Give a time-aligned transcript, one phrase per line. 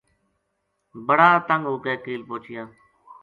[1.07, 2.63] بڑا تنگ ہو کے کیل پوہچیا